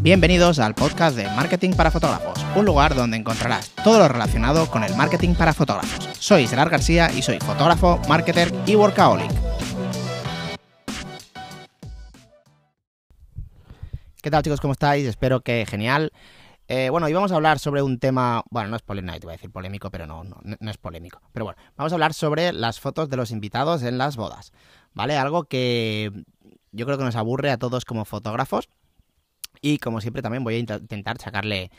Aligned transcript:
Bienvenidos 0.00 0.60
al 0.60 0.76
podcast 0.76 1.16
de 1.16 1.24
Marketing 1.24 1.72
para 1.72 1.90
Fotógrafos, 1.90 2.38
un 2.54 2.64
lugar 2.64 2.94
donde 2.94 3.16
encontrarás 3.16 3.70
todo 3.82 3.98
lo 3.98 4.06
relacionado 4.06 4.70
con 4.70 4.84
el 4.84 4.94
marketing 4.94 5.34
para 5.34 5.52
fotógrafos. 5.52 6.08
Soy 6.20 6.46
Gerard 6.46 6.70
García 6.70 7.10
y 7.10 7.20
soy 7.20 7.40
fotógrafo, 7.40 8.00
marketer 8.08 8.54
y 8.64 8.76
workaholic. 8.76 9.28
¿Qué 14.22 14.30
tal 14.30 14.44
chicos? 14.44 14.60
¿Cómo 14.60 14.72
estáis? 14.72 15.04
Espero 15.04 15.40
que 15.40 15.66
genial. 15.66 16.12
Eh, 16.68 16.90
bueno, 16.90 17.08
hoy 17.08 17.12
vamos 17.12 17.32
a 17.32 17.34
hablar 17.34 17.58
sobre 17.58 17.82
un 17.82 17.98
tema, 17.98 18.44
bueno, 18.50 18.68
no 18.68 18.76
es 18.76 18.82
polémico, 18.82 19.18
te 19.18 19.26
voy 19.26 19.32
a 19.32 19.36
decir 19.36 19.50
polémico, 19.50 19.90
pero 19.90 20.06
no, 20.06 20.22
no, 20.22 20.36
no 20.42 20.70
es 20.70 20.78
polémico. 20.78 21.20
Pero 21.32 21.46
bueno, 21.46 21.60
vamos 21.76 21.92
a 21.92 21.96
hablar 21.96 22.14
sobre 22.14 22.52
las 22.52 22.78
fotos 22.78 23.08
de 23.08 23.16
los 23.16 23.32
invitados 23.32 23.82
en 23.82 23.98
las 23.98 24.16
bodas, 24.16 24.52
¿vale? 24.94 25.16
Algo 25.16 25.44
que 25.44 26.12
yo 26.70 26.86
creo 26.86 26.98
que 26.98 27.04
nos 27.04 27.16
aburre 27.16 27.50
a 27.50 27.58
todos 27.58 27.84
como 27.84 28.04
fotógrafos 28.04 28.68
y 29.60 29.78
como 29.78 30.00
siempre 30.00 30.22
también 30.22 30.44
voy 30.44 30.54
a 30.54 30.58
intentar 30.58 31.18
sacarle 31.18 31.70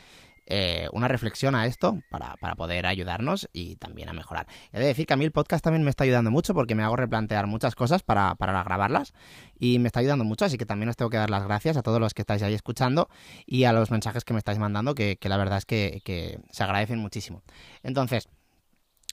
eh, 0.52 0.88
una 0.92 1.06
reflexión 1.06 1.54
a 1.54 1.66
esto 1.66 2.02
para, 2.10 2.34
poder 2.56 2.84
ayudarnos 2.86 3.48
y 3.52 3.76
también 3.76 4.08
a 4.08 4.12
mejorar. 4.12 4.48
He 4.72 4.80
de 4.80 4.86
decir 4.86 5.06
que 5.06 5.14
a 5.14 5.16
mí 5.16 5.24
el 5.24 5.30
podcast 5.30 5.62
también 5.62 5.84
me 5.84 5.90
está 5.90 6.02
ayudando 6.02 6.32
mucho 6.32 6.54
porque 6.54 6.74
me 6.74 6.82
hago 6.82 6.96
replantear 6.96 7.46
muchas 7.46 7.76
cosas 7.76 8.02
para, 8.02 8.34
para 8.34 8.64
grabarlas 8.64 9.14
y 9.60 9.78
me 9.78 9.86
está 9.86 10.00
ayudando 10.00 10.24
mucho, 10.24 10.44
así 10.44 10.58
que 10.58 10.66
también 10.66 10.88
os 10.88 10.96
tengo 10.96 11.08
que 11.08 11.18
dar 11.18 11.30
las 11.30 11.44
gracias 11.44 11.76
a 11.76 11.82
todos 11.82 12.00
los 12.00 12.14
que 12.14 12.22
estáis 12.22 12.42
ahí 12.42 12.54
escuchando 12.54 13.08
y 13.46 13.62
a 13.62 13.72
los 13.72 13.92
mensajes 13.92 14.24
que 14.24 14.32
me 14.32 14.38
estáis 14.38 14.58
mandando, 14.58 14.96
que, 14.96 15.16
la 15.22 15.36
verdad 15.36 15.58
es 15.58 15.66
que, 15.66 16.00
que 16.04 16.40
se 16.50 16.64
agradecen 16.64 16.98
muchísimo. 16.98 17.44
Entonces, 17.84 18.28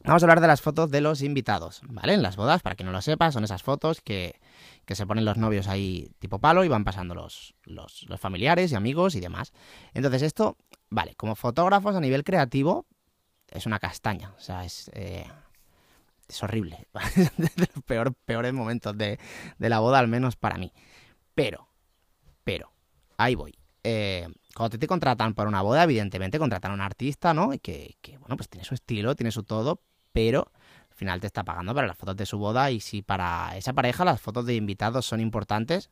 Vamos 0.04 0.22
a 0.22 0.26
hablar 0.26 0.42
de 0.42 0.48
las 0.48 0.62
fotos 0.62 0.92
de 0.92 1.02
los 1.02 1.22
invitados, 1.22 1.82
¿vale? 1.88 2.14
En 2.14 2.22
las 2.22 2.36
bodas, 2.36 2.62
para 2.62 2.76
que 2.76 2.84
no 2.84 2.92
lo 2.92 3.02
sepa, 3.02 3.32
son 3.32 3.44
esas 3.44 3.64
fotos 3.64 4.02
que, 4.02 4.40
que 4.86 4.96
se 4.96 5.08
ponen 5.08 5.26
los 5.26 5.38
novios 5.38 5.68
ahí 5.68 6.12
tipo 6.20 6.40
palo 6.40 6.64
y 6.64 6.68
van 6.68 6.84
pasando 6.84 7.16
los, 7.16 7.56
los, 7.64 8.06
familiares 8.20 8.72
y 8.72 8.76
amigos 8.76 9.16
y 9.16 9.20
demás. 9.20 9.54
Entonces 9.94 10.22
esto, 10.22 10.58
vale, 10.90 11.16
como 11.16 11.36
fotógrafos 11.36 11.96
a 11.96 12.00
nivel 12.00 12.24
creativo 12.24 12.86
es 13.50 13.66
una 13.66 13.80
castaña, 13.80 14.34
o 14.38 14.40
sea, 14.40 14.66
es... 14.66 14.90
Eh, 14.94 15.26
es 16.28 16.44
horrible. 16.44 16.88
de 17.38 17.50
los 17.58 17.84
peor, 17.86 18.14
peores 18.14 18.52
momentos 18.52 18.98
de, 18.98 19.18
de, 19.58 19.70
la 19.70 19.80
boda, 19.80 20.00
al 20.00 20.10
menos 20.10 20.36
para 20.36 20.58
mí. 20.58 20.74
Pero, 21.34 21.70
pero, 22.44 22.74
ahí 23.18 23.34
voy. 23.34 23.58
Eh, 23.90 24.28
cuando 24.54 24.78
te, 24.78 24.86
contratan 24.86 25.34
para 25.34 25.48
una 25.48 25.62
boda, 25.62 25.84
evidentemente 25.84 26.38
contratan 26.40 26.72
a 26.72 26.74
un 26.74 26.82
artista, 26.82 27.34
¿no? 27.34 27.54
Y 27.54 27.60
que, 27.60 27.96
que, 28.02 28.18
bueno, 28.18 28.36
pues 28.36 28.50
tiene 28.50 28.66
su 28.66 28.74
estilo, 28.74 29.16
tiene 29.16 29.32
su 29.32 29.44
todo, 29.44 29.80
pero 30.12 30.52
al 30.90 30.98
final 30.98 31.22
te 31.22 31.28
está 31.28 31.46
pagando 31.46 31.74
para 31.74 31.88
las 31.88 31.96
fotos 31.96 32.18
de 32.18 32.26
su 32.26 32.38
boda 32.38 32.70
y 32.70 32.82
si 32.82 33.02
para 33.02 33.56
esa 33.56 33.72
pareja 33.72 34.04
las 34.04 34.20
fotos 34.20 34.46
de 34.46 34.56
invitados 34.56 35.06
son 35.06 35.22
importantes, 35.22 35.90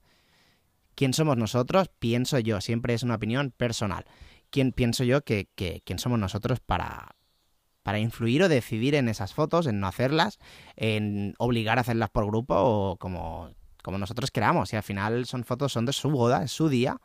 ¿quién 0.94 1.14
somos 1.14 1.38
nosotros? 1.38 1.90
Pienso 1.98 2.38
yo, 2.40 2.60
siempre 2.60 2.94
es 2.94 3.04
una 3.04 3.16
opinión 3.16 3.52
personal. 3.52 4.04
¿Quién 4.50 4.74
pienso 4.74 5.06
yo 5.06 5.24
que, 5.24 5.48
quién 5.56 5.98
somos 5.98 6.20
nosotros 6.20 6.60
para, 6.60 7.16
para 7.82 8.00
influir 8.00 8.44
o 8.44 8.50
decidir 8.50 8.96
en 8.96 9.08
esas 9.08 9.34
fotos, 9.34 9.68
en 9.68 9.80
no 9.80 9.88
hacerlas, 9.88 10.38
en 10.76 11.34
obligar 11.38 11.78
a 11.78 11.82
hacerlas 11.82 12.10
por 12.10 12.26
grupo 12.26 12.56
o 12.58 12.98
como, 12.98 13.52
como 13.82 13.98
nosotros 13.98 14.32
queramos? 14.32 14.74
Y 14.74 14.76
al 14.76 14.84
final 14.84 15.26
son 15.28 15.46
fotos, 15.46 15.72
son 15.72 15.86
de 15.86 15.94
su 15.94 16.10
boda, 16.10 16.44
es 16.44 16.52
su 16.52 16.68
día 16.68 17.00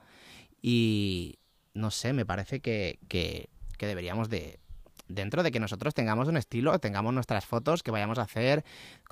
y 0.62 1.38
no 1.74 1.90
sé, 1.90 2.12
me 2.12 2.26
parece 2.26 2.60
que, 2.60 2.98
que 3.08 3.48
deberíamos 3.78 4.28
de, 4.28 4.60
dentro 5.10 5.42
de 5.42 5.50
que 5.50 5.60
nosotros 5.60 5.94
tengamos 5.94 6.28
un 6.28 6.36
estilo, 6.36 6.78
tengamos 6.78 7.12
nuestras 7.12 7.44
fotos 7.44 7.82
que 7.82 7.90
vayamos 7.90 8.18
a 8.18 8.22
hacer, 8.22 8.64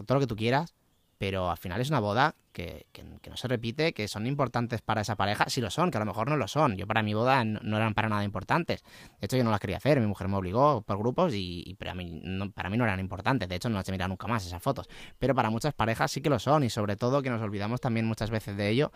todo 0.07 0.15
lo 0.17 0.21
que 0.21 0.27
tú 0.27 0.37
quieras, 0.37 0.75
pero 1.19 1.51
al 1.51 1.57
final 1.57 1.81
es 1.81 1.91
una 1.91 1.99
boda 1.99 2.37
que, 2.53 2.87
no 3.29 3.37
se 3.37 3.49
repite, 3.49 3.93
que 3.93 4.07
son 4.07 4.27
importantes 4.27 4.83
para 4.83 5.01
esa 5.01 5.17
pareja, 5.17 5.49
si 5.49 5.61
lo 5.61 5.71
son, 5.71 5.91
que 5.91 5.99
a 5.99 6.01
lo 6.01 6.07
mejor 6.07 6.29
no 6.29 6.37
lo 6.37 6.47
son. 6.47 6.77
Yo 6.77 6.87
para 6.87 7.03
mi 7.03 7.13
boda 7.13 7.45
no, 7.45 7.77
eran 7.77 7.95
para 7.95 8.09
nada 8.09 8.23
importantes. 8.25 8.83
De 9.21 9.27
hecho, 9.27 9.37
yo 9.37 9.45
no 9.45 9.51
las 9.51 9.61
quería 9.61 9.77
hacer, 9.77 10.01
mi 10.01 10.07
mujer 10.07 10.29
me 10.29 10.37
obligó 10.37 10.83
por 10.83 10.97
grupos 10.97 11.33
y, 11.35 11.77
para, 11.79 11.95
mí, 11.95 12.21
no, 12.23 12.51
para 12.51 12.71
mí 12.71 12.77
no 12.77 12.85
eran 12.85 13.01
importantes. 13.01 13.49
De 13.49 13.57
hecho, 13.57 13.69
no 13.69 13.77
las 13.77 13.89
he 13.89 13.93
mirado 13.93 14.09
nunca 14.09 14.29
más 14.29 14.47
esas 14.47 14.63
fotos. 14.63 14.89
Pero 15.19 15.35
para 15.35 15.51
muchas 15.51 15.75
parejas 15.75 16.11
sí 16.11 16.21
que 16.21 16.31
lo 16.31 16.39
son 16.39 16.63
y 16.65 16.71
sobre 16.71 16.97
todo 16.97 17.21
que 17.21 17.31
nos 17.31 17.43
olvidamos 17.43 17.81
también 17.81 18.07
muchas 18.07 18.31
veces 18.31 18.57
de 18.57 18.69
ello. 18.69 18.93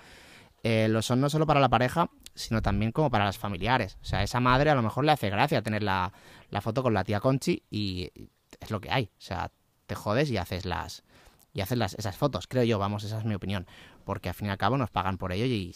Eh, 0.65 0.87
lo 0.89 1.03
son 1.03 1.21
no 1.21 1.29
solo 1.29 1.47
para 1.47 1.59
la 1.59 1.69
pareja, 1.69 2.09
sino 2.35 2.63
también 2.63 2.93
como 2.93 3.11
para 3.11 3.25
las 3.25 3.39
familiares. 3.39 3.99
O 4.01 4.05
sea, 4.05 4.23
esa 4.23 4.41
madre 4.41 4.71
a 4.71 4.75
lo 4.75 4.83
mejor 4.83 5.05
le 5.05 5.13
hace 5.13 5.29
gracia 5.29 5.63
tener 5.63 5.83
la, 5.83 6.13
foto 6.61 6.83
con 6.83 6.95
la 6.95 7.05
tía 7.05 7.21
Conchi 7.21 7.65
y 7.69 8.11
es 8.61 8.71
lo 8.71 8.81
que 8.81 8.91
hay. 8.91 9.11
O 9.19 9.21
sea, 9.21 9.51
te 9.87 9.95
jodes 9.95 10.31
y 10.31 10.37
haces 10.37 10.65
las 10.65 11.03
y 11.55 11.61
haces 11.61 11.77
las, 11.77 11.95
esas 11.95 12.17
fotos, 12.17 12.47
creo 12.47 12.65
yo, 12.65 12.79
vamos, 12.79 13.05
esa 13.05 13.19
es 13.19 13.25
mi 13.25 13.35
opinión. 13.35 13.67
Porque 14.05 14.31
al 14.31 14.35
fin 14.35 14.47
y 14.47 14.51
al 14.51 14.57
cabo 14.57 14.79
nos 14.79 14.91
pagan 14.91 15.19
por 15.19 15.33
ello 15.33 15.45
y 15.45 15.75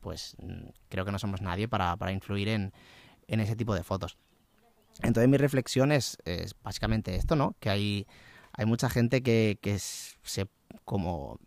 pues 0.00 0.36
creo 0.88 1.04
que 1.04 1.10
no 1.10 1.18
somos 1.18 1.40
nadie 1.40 1.66
para, 1.66 2.12
influir 2.12 2.48
en, 2.48 2.72
ese 3.26 3.56
tipo 3.56 3.74
de 3.74 3.82
fotos. 3.82 4.16
Entonces 5.02 5.28
mi 5.28 5.36
reflexión 5.36 5.90
es, 5.90 6.18
básicamente 6.62 7.16
esto, 7.16 7.34
¿no? 7.34 7.56
Que 7.58 7.70
hay, 7.70 8.06
hay 8.52 8.66
mucha 8.66 8.88
gente 8.90 9.22
que, 9.22 9.58
que 9.60 9.78
se 9.78 10.46
como 10.84 11.40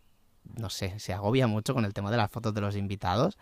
no 0.44 0.70
sé, 0.70 0.98
se 0.98 1.12
agobia 1.12 1.46
mucho 1.46 1.74
con 1.74 1.84
el 1.84 1.94
tema 1.94 2.10
de 2.10 2.16
las 2.16 2.30
fotos 2.30 2.54
de 2.54 2.60
los 2.60 2.76
invitados 2.76 3.38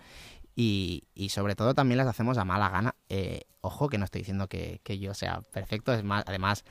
y, 0.55 1.05
y 1.15 1.31
sobre 1.31 1.55
todo 1.55 1.75
también 1.75 1.99
las 1.99 2.07
hacemos 2.07 2.39
a 2.39 2.45
mala 2.45 2.69
gana. 2.69 2.95
Eh, 3.09 3.43
ojo, 3.61 3.89
que 3.89 3.99
no 3.99 4.05
estoy 4.05 4.21
diciendo 4.21 4.49
que, 4.49 4.81
yo 4.99 5.15
sea 5.15 5.43
perfecto, 5.53 5.93
es 5.93 6.05
más, 6.05 6.25
además 6.27 6.65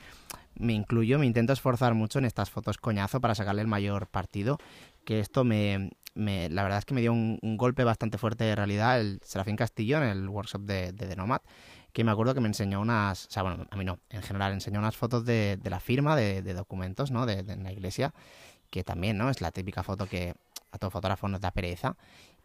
me 0.54 0.72
incluyo, 0.72 1.18
me 1.18 1.26
intento 1.26 1.52
esforzar 1.52 1.94
mucho 1.94 2.18
en 2.18 2.24
estas 2.24 2.50
fotos 2.50 2.78
coñazo 2.78 3.20
para 3.20 3.34
sacarle 3.34 3.62
el 3.62 3.68
mayor 3.68 4.08
partido, 4.08 4.58
que 5.04 5.20
esto 5.20 5.44
me, 5.44 5.90
la 6.14 6.62
verdad 6.62 6.78
es 6.78 6.84
que 6.84 6.94
me 6.94 7.00
dio 7.00 7.12
un, 7.12 7.38
golpe 7.56 7.84
bastante 7.84 8.18
fuerte 8.18 8.44
de 8.44 8.56
realidad 8.56 9.00
el 9.00 9.20
Serafín 9.24 9.56
Castillo 9.56 9.98
en 9.98 10.04
el 10.04 10.28
workshop 10.28 10.62
de, 10.62 10.92
de 10.92 11.16
Nomad, 11.16 11.40
que 11.92 12.04
me 12.04 12.10
acuerdo 12.10 12.34
que 12.34 12.40
me 12.40 12.48
enseñó 12.48 12.80
unas, 12.80 13.26
o 13.26 13.30
sea, 13.30 13.42
bueno, 13.42 13.66
a 13.70 13.76
mí 13.76 13.84
no, 13.84 13.98
en 14.10 14.22
general, 14.22 14.52
enseñó 14.52 14.78
unas 14.78 14.96
fotos 14.96 15.24
de, 15.24 15.58
de 15.60 15.70
la 15.70 15.80
firma, 15.80 16.16
de, 16.16 16.42
de 16.42 16.54
documentos, 16.54 17.10
¿no? 17.10 17.26
De, 17.26 17.42
de, 17.42 17.56
la 17.56 17.72
iglesia, 17.72 18.14
que 18.70 18.84
también, 18.84 19.18
¿no? 19.18 19.30
Es 19.30 19.40
la 19.40 19.50
típica 19.50 19.82
foto 19.82 20.06
que 20.06 20.34
a 20.70 20.78
todo 20.78 20.90
fotógrafo 20.90 21.28
nos 21.28 21.40
da 21.40 21.50
pereza. 21.50 21.96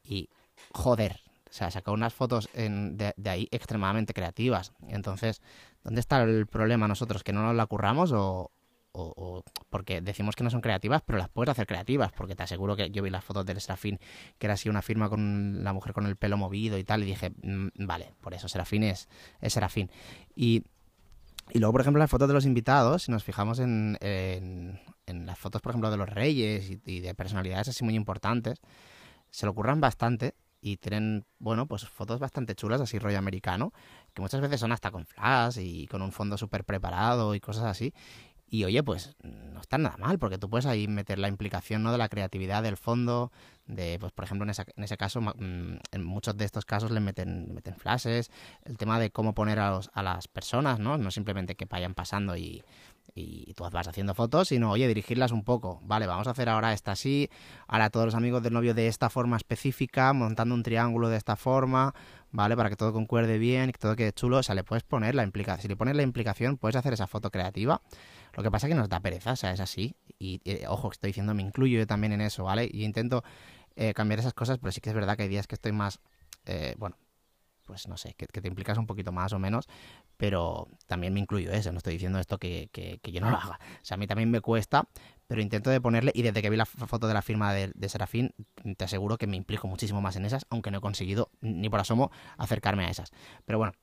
Y, 0.04 0.30
joder, 0.72 1.22
o 1.50 1.54
sea, 1.54 1.72
sacó 1.72 1.94
unas 1.94 2.14
fotos 2.14 2.50
de, 2.54 3.14
ahí 3.26 3.48
extremadamente 3.52 4.14
creativas. 4.14 4.74
Entonces, 4.88 5.42
¿dónde 5.84 6.02
está 6.02 6.24
el 6.24 6.48
problema 6.48 6.88
nosotros? 6.88 7.24
¿Que 7.24 7.34
no 7.34 7.44
nos 7.44 7.56
la 7.56 7.66
curramos 7.66 8.12
o, 8.12 8.52
o, 8.92 9.44
porque 9.70 10.02
decimos 10.02 10.36
que 10.36 10.44
no 10.44 10.50
son 10.50 10.62
creativas, 10.62 11.02
pero 11.06 11.18
las 11.20 11.30
puedes 11.30 11.52
hacer 11.52 11.68
creativas? 11.68 12.12
Porque 12.12 12.36
te 12.36 12.44
aseguro 12.44 12.76
que 12.76 12.90
yo 12.92 13.04
vi 13.04 13.10
las 13.10 13.24
fotos 13.24 13.46
del 13.46 13.62
Serafín, 13.62 14.00
que 14.38 14.48
era 14.48 14.56
así 14.56 14.70
una 14.70 14.82
firma 14.82 15.10
con 15.10 15.64
la 15.64 15.74
mujer 15.74 15.94
con 15.94 16.06
el 16.06 16.16
pelo 16.16 16.38
movido 16.38 16.78
y 16.78 16.84
tal, 16.84 17.04
y 17.04 17.06
dije, 17.06 17.32
mm, 17.42 17.86
vale, 17.86 18.14
por 18.22 18.34
eso 18.34 18.48
Serafín 18.48 18.84
es, 18.84 19.08
es 19.40 19.54
Serafín. 19.54 19.90
Y 20.36 20.64
y 21.52 21.60
luego, 21.60 21.74
por 21.74 21.82
ejemplo, 21.82 22.00
las 22.00 22.10
fotos 22.10 22.28
de 22.28 22.34
los 22.34 22.46
invitados, 22.46 23.04
si 23.04 23.12
nos 23.12 23.24
fijamos 23.24 23.60
en, 23.60 23.98
en, 24.02 24.80
las 25.24 25.38
fotos, 25.38 25.62
por 25.62 25.72
ejemplo, 25.72 25.92
de 25.92 25.98
los 25.98 26.10
reyes 26.10 26.70
y, 26.86 27.00
de 27.00 27.16
personalidades 27.16 27.70
así 27.70 27.84
muy 27.84 27.96
importantes, 27.96 28.60
se 29.30 29.46
lo 29.46 29.52
ocurran 29.52 29.82
bastante 29.82 30.36
y 30.62 30.78
tienen, 30.78 31.26
bueno, 31.40 31.68
pues 31.68 31.88
fotos 31.88 32.20
bastante 32.20 32.56
chulas, 32.56 32.82
así 32.82 32.98
rollo 32.98 33.18
americano, 33.18 33.72
que 34.14 34.22
muchas 34.22 34.42
veces 34.42 34.60
son 34.60 34.72
hasta 34.72 34.92
con 34.92 35.06
flash 35.06 35.60
y 35.60 35.88
con 35.88 36.02
un 36.02 36.12
fondo 36.12 36.38
súper 36.38 36.64
preparado 36.64 37.36
y 37.36 37.40
cosas 37.40 37.66
así. 37.66 37.94
Y 38.48 38.64
oye, 38.64 38.84
pues 38.84 39.16
no 39.24 39.60
está 39.60 39.78
nada 39.78 39.98
mal, 39.98 40.20
porque 40.20 40.38
tú 40.38 40.50
puedes 40.50 40.66
ahí 40.66 40.88
meter 40.88 41.20
la 41.20 41.28
implicación 41.28 41.84
¿no? 41.84 41.92
de 41.92 41.98
la 41.98 42.10
creatividad 42.10 42.64
del 42.64 42.78
fondo, 42.78 43.32
de, 43.68 43.98
pues 44.00 44.12
por 44.12 44.26
ejemplo, 44.26 44.46
en, 44.46 44.84
ese 44.84 44.98
caso, 44.98 45.22
mm, 45.22 45.78
en 45.92 46.04
muchos 46.04 46.38
de 46.38 46.46
estos 46.46 46.66
casos 46.66 46.92
le 46.92 47.00
meten, 47.00 47.54
meten 47.54 47.76
flashes, 47.76 48.32
el 48.64 48.78
tema 48.78 49.00
de 49.00 49.12
cómo 49.12 49.34
poner 49.34 49.60
a, 49.60 49.72
los, 49.72 49.90
a 49.94 50.04
las 50.04 50.28
personas, 50.28 50.80
¿no? 50.80 50.98
No 50.98 51.12
simplemente 51.12 51.56
que 51.56 51.66
vayan 51.66 51.94
pasando 51.94 52.38
y, 52.38 52.64
y 53.18 53.54
tú 53.54 53.64
vas 53.64 53.88
haciendo 53.88 54.14
fotos, 54.14 54.50
sino, 54.50 54.72
oye, 54.72 54.88
dirigirlas 54.88 55.32
un 55.32 55.44
poco. 55.44 55.80
Vale, 55.84 56.06
vamos 56.06 56.28
a 56.28 56.32
hacer 56.32 56.50
ahora 56.50 56.74
esta 56.74 56.92
así, 56.92 57.30
ahora 57.68 57.90
todos 57.90 58.06
los 58.06 58.16
amigos 58.16 58.44
del 58.44 58.54
novio 58.54 58.74
de 58.74 58.88
esta 58.88 59.10
forma 59.10 59.38
específica, 59.38 60.12
montando 60.12 60.54
un 60.54 60.64
triángulo 60.64 61.08
de 61.08 61.18
esta 61.18 61.38
forma, 61.38 61.96
¿vale? 62.32 62.58
Para 62.58 62.70
que 62.70 62.76
todo 62.76 62.92
concuerde 62.92 63.38
bien 63.38 63.70
y 63.70 63.72
que 63.72 63.80
todo 63.80 63.96
quede 63.96 64.12
chulo. 64.12 64.38
O 64.38 64.44
sea, 64.44 64.54
le 64.54 64.66
puedes 64.66 64.84
poner 64.84 65.16
la 65.16 65.24
implicación. 65.24 65.62
Si 65.62 65.68
le 65.70 65.78
pones 65.78 65.96
la 65.96 66.04
implicación, 66.04 66.58
puedes 66.58 66.76
hacer 66.76 66.94
esa 66.94 67.08
foto 67.08 67.32
creativa. 67.32 67.82
Lo 68.34 68.44
que 68.44 68.52
pasa 68.52 68.68
es 68.68 68.72
que 68.72 68.76
nos 68.76 68.90
da 68.90 69.00
pereza, 69.00 69.32
o 69.32 69.36
sea, 69.38 69.52
es 69.52 69.62
así. 69.62 69.96
Y, 70.20 70.42
ojo, 70.68 70.92
estoy 70.92 71.10
diciendo, 71.10 71.34
me 71.34 71.42
incluyo 71.42 71.80
yo 71.80 71.88
también 71.88 72.12
en 72.12 72.22
eso, 72.22 72.44
¿vale? 72.44 72.70
Y 72.70 72.84
intento 72.84 73.24
eh, 73.76 73.94
cambiar 73.94 74.20
esas 74.20 74.34
cosas, 74.34 74.58
pero 74.60 74.72
sí 74.72 74.82
que 74.82 74.90
es 74.90 74.96
verdad 74.96 75.18
que 75.18 75.24
hay 75.24 75.30
días 75.30 75.48
que 75.48 75.56
estoy 75.56 75.72
más, 75.72 76.00
eh, 76.46 76.76
bueno, 76.78 76.98
pues 77.66 77.88
no 77.88 77.98
sé, 77.98 78.14
que, 78.14 78.28
te 78.28 78.48
implicas 78.48 78.78
un 78.78 78.86
poquito 78.86 79.12
más 79.12 79.34
o 79.34 79.40
menos, 79.40 79.68
pero 80.18 80.68
también 80.86 81.14
me 81.14 81.20
incluyo 81.20 81.52
eso, 81.52 81.72
no 81.72 81.80
estoy 81.80 81.94
diciendo 81.94 82.20
esto 82.20 82.38
que, 82.38 82.70
que, 82.72 83.00
yo 83.12 83.22
no 83.22 83.30
lo 83.30 83.38
haga. 83.38 83.60
O 83.82 83.86
sea, 83.86 83.96
a 83.96 83.98
mí 83.98 84.08
también 84.08 84.30
me 84.30 84.40
cuesta, 84.40 84.88
pero 85.28 85.42
intento 85.42 85.70
de 85.70 85.82
ponerle, 85.82 86.12
y 86.14 86.22
desde 86.22 86.42
que 86.42 86.50
vi 86.50 86.58
la 86.58 86.66
foto 86.66 87.08
de 87.08 87.14
la 87.14 87.22
firma 87.22 87.54
de, 87.54 87.90
Serafín, 87.90 88.34
te 88.78 88.86
aseguro 88.86 89.18
que 89.18 89.28
me 89.28 89.36
implico 89.36 89.68
muchísimo 89.68 90.02
más 90.02 90.16
en 90.16 90.26
esas, 90.26 90.46
aunque 90.50 90.72
no 90.72 90.78
he 90.78 90.82
conseguido 90.82 91.32
ni 91.42 91.70
por 91.70 91.80
asomo 91.80 92.12
acercarme 92.38 92.86
a 92.86 92.90
esas. 92.90 93.12
Pero 93.46 93.58
bueno, 93.58 93.74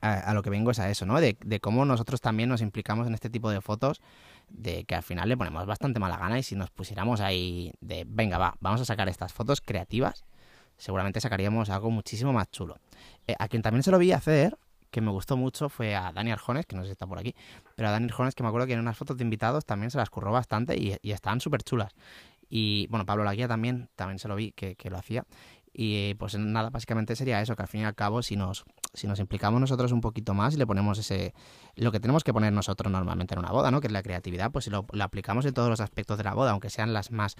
a, 0.00 0.32
lo 0.34 0.42
que 0.42 0.50
vengo 0.50 0.70
es 0.70 0.78
a 0.78 0.90
eso, 0.90 1.06
¿no? 1.06 1.20
De, 1.20 1.36
cómo 1.60 1.84
nosotros 1.84 2.20
también 2.20 2.48
nos 2.48 2.60
implicamos 2.60 3.06
en 3.06 3.14
este 3.14 3.30
tipo 3.30 3.50
de 3.50 3.60
fotos, 3.60 4.00
de 4.48 4.84
que 4.84 4.94
al 4.94 5.02
final 5.02 5.28
le 5.28 5.36
ponemos 5.36 5.66
bastante 5.66 5.98
mala 5.98 6.16
gana 6.16 6.38
y 6.38 6.42
si 6.42 6.54
nos 6.54 6.70
pusiéramos 6.70 7.20
ahí 7.20 7.72
de, 7.80 8.04
venga, 8.06 8.38
va, 8.38 8.56
vamos 8.60 8.80
a 8.80 8.84
sacar 8.84 9.08
estas 9.08 9.32
fotos 9.32 9.60
creativas, 9.60 10.24
seguramente 10.76 11.20
sacaríamos 11.20 11.70
algo 11.70 11.90
muchísimo 11.90 12.32
más 12.32 12.50
chulo. 12.50 12.78
Eh, 13.26 13.34
a 13.38 13.48
quien 13.48 13.62
también 13.62 13.82
se 13.82 13.90
lo 13.90 13.98
vi 13.98 14.12
hacer, 14.12 14.56
que 14.90 15.00
me 15.00 15.10
gustó 15.10 15.36
mucho, 15.36 15.68
fue 15.68 15.96
a 15.96 16.12
Dani 16.12 16.32
Arjones, 16.32 16.66
que 16.66 16.76
no 16.76 16.82
sé 16.82 16.88
si 16.88 16.92
está 16.92 17.06
por 17.06 17.18
aquí, 17.18 17.34
pero 17.74 17.88
a 17.88 17.92
Dani 17.92 18.06
Arjones, 18.06 18.34
que 18.34 18.42
me 18.42 18.48
acuerdo 18.48 18.66
que 18.66 18.74
en 18.74 18.80
unas 18.80 18.96
fotos 18.96 19.16
de 19.16 19.24
invitados 19.24 19.64
también 19.64 19.90
se 19.90 19.98
las 19.98 20.10
curró 20.10 20.32
bastante 20.32 20.76
y, 20.76 20.98
estaban 21.10 21.40
súper 21.40 21.62
chulas. 21.62 21.92
Y 22.48 22.86
bueno, 22.88 23.04
Pablo 23.04 23.24
Laguía 23.24 23.48
también, 23.48 23.88
también 23.96 24.20
se 24.20 24.28
lo 24.28 24.36
vi 24.36 24.52
que 24.52 24.76
lo 24.88 24.96
hacía. 24.96 25.24
Y 25.78 26.14
pues 26.14 26.38
nada, 26.38 26.70
básicamente 26.70 27.14
sería 27.16 27.42
eso, 27.42 27.54
que 27.54 27.60
al 27.60 27.68
fin 27.68 27.82
y 27.82 27.84
al 27.84 27.94
cabo, 27.94 28.22
si 28.22 28.34
nos, 28.34 28.64
si 28.94 29.06
nos 29.06 29.18
implicamos 29.18 29.60
nosotros 29.60 29.92
un 29.92 30.00
poquito 30.00 30.32
más 30.32 30.54
y 30.54 30.56
le 30.56 30.66
ponemos 30.66 30.98
ese 30.98 31.34
lo 31.74 31.92
que 31.92 32.00
tenemos 32.00 32.24
que 32.24 32.32
poner 32.32 32.50
nosotros 32.54 32.90
normalmente 32.90 33.34
en 33.34 33.40
una 33.40 33.50
boda, 33.50 33.70
¿no? 33.70 33.82
Que 33.82 33.88
es 33.88 33.92
la 33.92 34.02
creatividad, 34.02 34.50
pues 34.50 34.64
si 34.64 34.70
lo, 34.70 34.86
lo 34.90 35.04
aplicamos 35.04 35.44
en 35.44 35.52
todos 35.52 35.68
los 35.68 35.80
aspectos 35.80 36.16
de 36.16 36.24
la 36.24 36.32
boda, 36.32 36.52
aunque 36.52 36.70
sean 36.70 36.94
las 36.94 37.10
más 37.10 37.36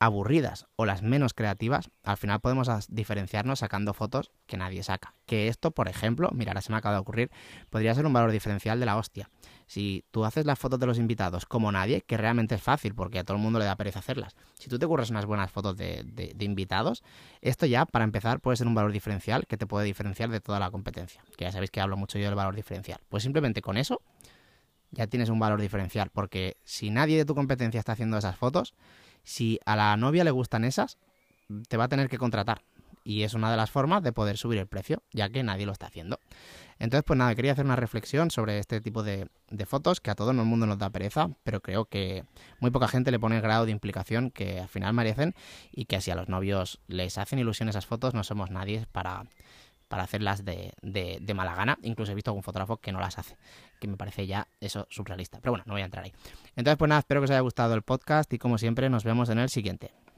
aburridas 0.00 0.66
o 0.76 0.86
las 0.86 1.02
menos 1.02 1.34
creativas, 1.34 1.90
al 2.04 2.16
final 2.16 2.40
podemos 2.40 2.68
diferenciarnos 2.88 3.58
sacando 3.58 3.94
fotos 3.94 4.30
que 4.46 4.56
nadie 4.56 4.82
saca. 4.82 5.14
Que 5.26 5.48
esto, 5.48 5.72
por 5.72 5.88
ejemplo, 5.88 6.30
mira, 6.32 6.52
ahora 6.52 6.60
se 6.60 6.70
me 6.70 6.78
acaba 6.78 6.94
de 6.94 7.00
ocurrir, 7.00 7.30
podría 7.68 7.94
ser 7.94 8.06
un 8.06 8.12
valor 8.12 8.30
diferencial 8.30 8.78
de 8.78 8.86
la 8.86 8.96
hostia. 8.96 9.28
Si 9.66 10.04
tú 10.10 10.24
haces 10.24 10.46
las 10.46 10.58
fotos 10.58 10.78
de 10.78 10.86
los 10.86 10.98
invitados 10.98 11.46
como 11.46 11.72
nadie, 11.72 12.02
que 12.02 12.16
realmente 12.16 12.54
es 12.54 12.62
fácil 12.62 12.94
porque 12.94 13.18
a 13.18 13.24
todo 13.24 13.36
el 13.36 13.42
mundo 13.42 13.58
le 13.58 13.64
da 13.64 13.76
pereza 13.76 13.98
hacerlas. 13.98 14.36
Si 14.54 14.68
tú 14.68 14.78
te 14.78 14.86
curras 14.86 15.10
unas 15.10 15.26
buenas 15.26 15.50
fotos 15.50 15.76
de, 15.76 16.04
de, 16.04 16.32
de 16.34 16.44
invitados, 16.44 17.02
esto 17.40 17.66
ya, 17.66 17.84
para 17.84 18.04
empezar, 18.04 18.40
puede 18.40 18.56
ser 18.56 18.66
un 18.66 18.74
valor 18.74 18.92
diferencial 18.92 19.46
que 19.46 19.56
te 19.56 19.66
puede 19.66 19.84
diferenciar 19.84 20.30
de 20.30 20.40
toda 20.40 20.60
la 20.60 20.70
competencia. 20.70 21.22
Que 21.36 21.44
ya 21.44 21.52
sabéis 21.52 21.70
que 21.70 21.80
hablo 21.80 21.96
mucho 21.96 22.18
yo 22.18 22.26
del 22.26 22.34
valor 22.34 22.54
diferencial. 22.54 23.00
Pues 23.08 23.24
simplemente 23.24 23.60
con 23.62 23.76
eso 23.76 24.00
ya 24.90 25.06
tienes 25.06 25.28
un 25.28 25.38
valor 25.38 25.60
diferencial. 25.60 26.08
Porque 26.10 26.56
si 26.64 26.88
nadie 26.88 27.18
de 27.18 27.24
tu 27.24 27.34
competencia 27.34 27.78
está 27.78 27.92
haciendo 27.92 28.16
esas 28.16 28.36
fotos, 28.36 28.74
si 29.24 29.58
a 29.64 29.76
la 29.76 29.96
novia 29.96 30.24
le 30.24 30.30
gustan 30.30 30.64
esas, 30.64 30.98
te 31.68 31.76
va 31.76 31.84
a 31.84 31.88
tener 31.88 32.08
que 32.08 32.18
contratar. 32.18 32.62
Y 33.04 33.22
es 33.22 33.32
una 33.32 33.50
de 33.50 33.56
las 33.56 33.70
formas 33.70 34.02
de 34.02 34.12
poder 34.12 34.36
subir 34.36 34.58
el 34.58 34.66
precio, 34.66 35.02
ya 35.12 35.30
que 35.30 35.42
nadie 35.42 35.64
lo 35.64 35.72
está 35.72 35.86
haciendo. 35.86 36.20
Entonces, 36.78 37.04
pues 37.04 37.16
nada, 37.18 37.34
quería 37.34 37.52
hacer 37.52 37.64
una 37.64 37.76
reflexión 37.76 38.30
sobre 38.30 38.58
este 38.58 38.80
tipo 38.80 39.02
de, 39.02 39.28
de, 39.50 39.66
fotos 39.66 40.00
que 40.00 40.10
a 40.10 40.14
todo 40.14 40.30
el 40.30 40.36
mundo 40.36 40.66
nos 40.66 40.78
da 40.78 40.90
pereza, 40.90 41.30
pero 41.42 41.60
creo 41.60 41.86
que 41.86 42.24
muy 42.60 42.70
poca 42.70 42.86
gente 42.86 43.10
le 43.10 43.18
pone 43.18 43.36
el 43.36 43.42
grado 43.42 43.64
de 43.64 43.72
implicación 43.72 44.30
que 44.30 44.60
al 44.60 44.68
final 44.68 44.92
merecen 44.92 45.34
y 45.72 45.86
que 45.86 46.00
si 46.00 46.10
a 46.10 46.14
los 46.14 46.28
novios 46.28 46.80
les 46.86 47.18
hacen 47.18 47.38
ilusión 47.38 47.68
esas 47.68 47.86
fotos, 47.86 48.14
no 48.14 48.22
somos 48.22 48.50
nadie 48.50 48.86
para, 48.92 49.24
para 49.88 50.04
hacerlas 50.04 50.44
de, 50.44 50.72
de, 50.82 51.18
de, 51.20 51.34
mala 51.34 51.54
gana. 51.54 51.78
Incluso 51.82 52.12
he 52.12 52.14
visto 52.14 52.30
algún 52.30 52.42
fotógrafo 52.42 52.76
que 52.76 52.92
no 52.92 53.00
las 53.00 53.18
hace, 53.18 53.36
que 53.80 53.88
me 53.88 53.96
parece 53.96 54.26
ya 54.26 54.46
eso 54.60 54.86
surrealista. 54.90 55.40
Pero 55.40 55.52
bueno, 55.52 55.64
no 55.66 55.74
voy 55.74 55.82
a 55.82 55.86
entrar 55.86 56.04
ahí. 56.04 56.12
Entonces, 56.56 56.76
pues 56.76 56.88
nada, 56.88 57.00
espero 57.00 57.20
que 57.20 57.26
os 57.26 57.30
haya 57.30 57.40
gustado 57.40 57.74
el 57.74 57.82
podcast 57.82 58.32
y 58.32 58.38
como 58.38 58.58
siempre 58.58 58.88
nos 58.90 59.04
vemos 59.04 59.28
en 59.30 59.38
el 59.38 59.48
siguiente. 59.48 59.90